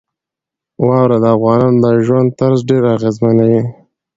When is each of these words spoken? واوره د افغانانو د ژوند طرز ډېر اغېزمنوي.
واوره 0.85 1.17
د 1.23 1.25
افغانانو 1.35 1.79
د 1.83 1.85
ژوند 2.05 2.27
طرز 2.39 2.59
ډېر 2.69 2.83
اغېزمنوي. 2.95 3.61